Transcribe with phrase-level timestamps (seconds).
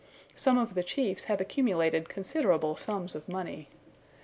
[0.33, 3.69] Some of the chiefs have accumulated considerable sums of money.